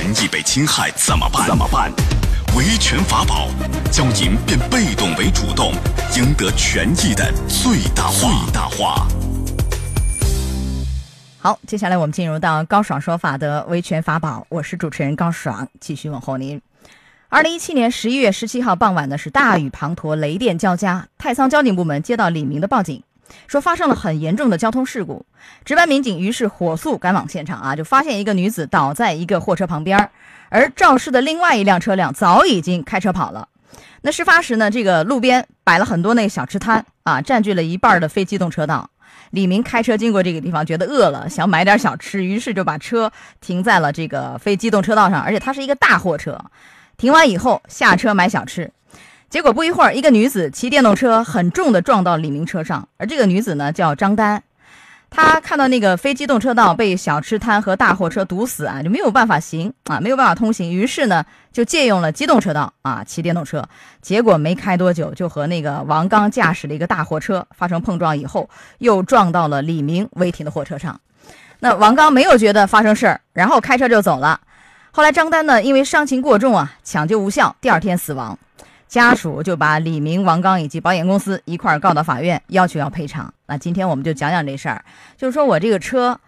[0.00, 1.46] 权益被侵害怎么办？
[1.46, 1.92] 怎么办？
[2.56, 3.48] 维权法宝
[3.92, 5.74] 教您变被动为主动，
[6.16, 8.12] 赢得权益的最大化。
[8.18, 9.06] 最大化。
[11.38, 16.58] 好，接下来我们进入到高爽说法的维权法宝，我是主持人高爽，继续问候您。
[17.28, 23.02] 二零一七年十一月十七号傍晚呢，是大雨滂沱，雷电交加，太仓交警部门接到李明的报警。
[23.46, 25.24] 说发生了很严重的交通事故，
[25.64, 30.10] 值班民警于是火速赶往现场啊，就发现一个女子倒在一个货车旁边，
[30.48, 33.48] 而肇事的另外一辆车辆早已经开车跑了。
[34.02, 38.88] 那事发时呢，这个路边摆了很多那个小吃摊啊，占据了一半的非机动车道。
[39.30, 46.36] 李明开车经过这个地方，觉得饿了，想买点小吃，于是就把车停在了这个非机动车道上，而且它是一个大货车。
[46.96, 48.72] 停完以后下车买小吃。
[49.30, 54.42] 结果不一会儿，一个女子骑电动车很重的撞到李明车上，而这个女子呢叫张丹，
[55.08, 63.64] 她看到那个非机动车道被小吃摊和大货车堵死啊，就没有办法行啊，没有办法通行，于是呢就借用了机动车道啊骑电动车，
[64.02, 71.00] 结果没开多久就和那个王刚驾驶的一个大货车发生碰撞，以后又撞到了李明违停的货车上，
[71.60, 74.40] 那王刚没有觉得发生事儿，然后开车就走了。
[74.90, 78.36] 后来张丹呢因为伤情过重啊，抢救无效，第二天死亡。
[78.90, 83.32] 家属就把李明、王刚以及保险公司一块儿告到法院，要求要赔偿。
[83.46, 84.84] 那今天我们就讲讲这事儿，
[85.16, 86.18] 就是说我这个车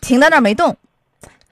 [0.00, 0.74] 停在那儿没动，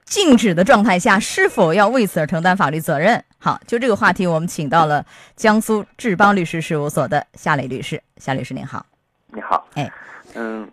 [0.06, 3.22] 静止的状态下，是否要为此而承担法律责任？
[3.38, 5.04] 好，就这个话题，我们请到了
[5.36, 8.02] 江苏志邦律师事务所的夏磊律师。
[8.16, 8.86] 夏律师您好，
[9.26, 9.92] 你好，哎，
[10.34, 10.66] 嗯，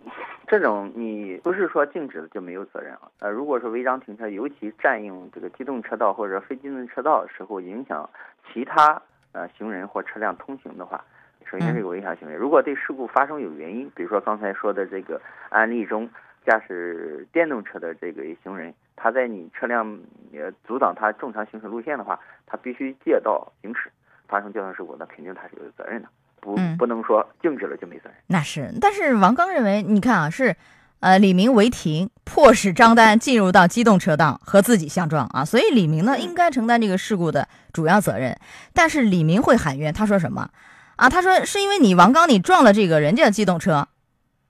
[0.48, 3.00] 这种你不是说静止的就没有责任啊？
[3.18, 8.08] 呃，如果是违章停车，尤其占用这个机动车道或者非机动车道的时候，影响
[8.50, 8.98] 其他。
[9.34, 11.04] 呃，行人或车辆通行的话，
[11.44, 12.34] 首先是个违法行为。
[12.34, 16.08] 如果对事故发生有原因，比如说刚才说的这个案例中，
[16.46, 19.98] 驾驶电动车的这个行人，他在你车辆
[20.32, 23.90] 呃阻挡他正常行驶路线的话，他必须借道行驶，
[24.28, 26.08] 发生交通事故，那肯定他是有责任的，
[26.40, 28.14] 不不能说静止了就没责任。
[28.28, 30.54] 那是，但是王刚认为，你看啊，是。
[31.04, 38.34] 呃，李明违停，迫使张丹进入到机动车道和自己相撞啊，所以李明呢应该承担这个事故的主要责任。
[38.72, 40.48] 但是李明会喊冤，他说什么？
[40.96, 43.86] 啊，他说是因为你王刚你撞了这个人家的机动车，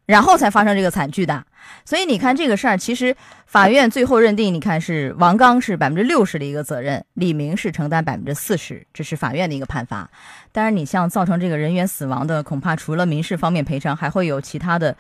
[0.07, 1.45] 然后才发生这个惨剧的。
[1.85, 3.17] 所以你看这个事儿，其实
[3.47, 10.09] 法院最后认定，你看是王刚是百分之六十的一个责任，李明是承担百分之四十，这是法院的一个判罚。
[10.53, 14.97] 当然，你像造成这个人员死亡的，恐怕除了民事方面赔偿，还会有其他的。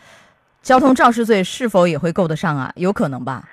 [0.64, 2.72] 交通肇事罪是否也会够得上啊？
[2.76, 3.50] 有可能吧。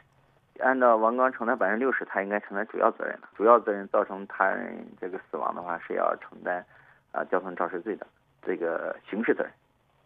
[0.61, 3.27] 按照王刚承担百分之六十，他应该承担主要责任的。
[3.35, 6.65] 主要责任造成他人这个死亡的话，是要承担
[7.11, 8.07] 啊交通肇事罪的
[8.47, 9.51] 这个刑事责任。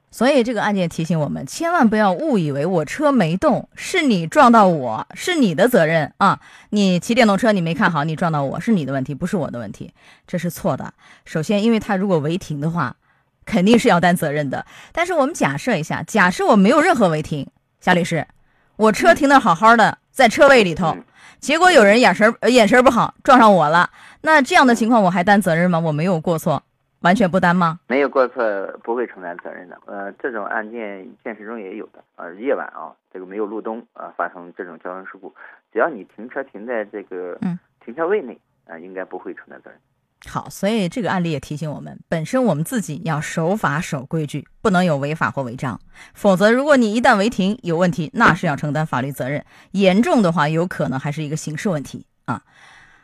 [0.09, 6.39] 所以这个案件提醒我们，千万不要误以为我车没动，是你撞到我，是你的责任啊！
[6.71, 9.93] 你骑电动车你没看好，你撞到我是你的问题，不是我的问题，
[10.25, 10.91] 这是错的。
[11.23, 12.95] 首先，因为他如果违停的话。
[13.45, 17.47] 肯定是要担责任的，但是我们假设一下，假设我没有任何违停，
[17.79, 18.25] 夏律师，
[18.75, 20.97] 我车停的好好的，在车位里头，
[21.39, 23.89] 结果有人眼神眼神不好撞上我了，
[24.21, 25.79] 那这样的情况我还担责任吗？
[25.79, 26.63] 我没有过错，
[27.01, 27.79] 完全不担吗？
[27.87, 28.43] 没有过错
[28.83, 29.77] 不会承担责任的。
[29.85, 35.33] 呃，这种案件现实中也有的，呃，夜晚啊，这个没有路灯啊，发生这种交通事故，
[35.71, 37.37] 只要你停车停在这个
[37.83, 39.79] 停车位内啊，应该不会承担责任。
[40.27, 45.79] 好，所以这个案例也提醒我们，本身我们自己要守法守规矩，不能有违法或违章，
[46.13, 52.41] 否则如果你一旦违停有问题，那是要承担法律责任，严重的话有可能还是一个刑事问题啊。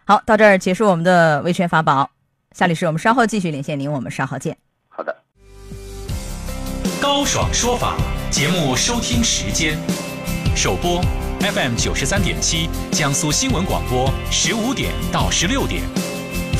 [0.06, 2.10] 好，到这儿结束我们的维权法宝，
[2.54, 4.58] 夏律师，我们稍后继续连线您，我们稍后见。
[4.90, 5.16] 好的。
[7.00, 7.96] 高爽说法
[8.30, 9.78] 节目收听时间，
[10.56, 11.02] 首播
[11.40, 16.11] FM 九十三点七，江苏新闻广播十五点到十六点。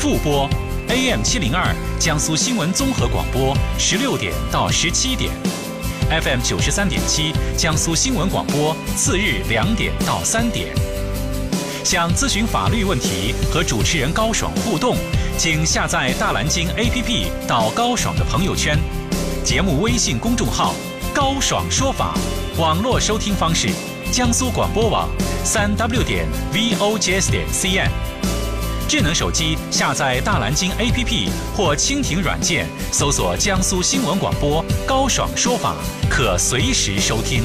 [0.02, 0.50] 复播
[0.88, 1.64] ，AM 七零二，
[2.00, 5.30] 江苏新闻综合广播，十六点到十七点
[6.10, 10.74] ；FM 九十三点七，江苏新闻广播，次日两点到三点。
[11.84, 14.96] 想咨询法律问题和主持人高爽互动，
[15.38, 18.76] 请下载大蓝鲸 APP 到高爽的朋友圈，
[19.44, 20.74] 节目微信公众号
[21.14, 22.12] “高爽说法”，
[22.58, 23.68] 网络收听方式：
[24.10, 25.08] 江苏广播网，
[25.44, 27.88] 三 W 点 VOJS 点 CN。
[28.92, 35.74] 智能手机下载大蓝鲸 APP 或蜻蜓软件，搜索江苏新闻广播高爽说法，
[36.10, 37.42] 可随时收听。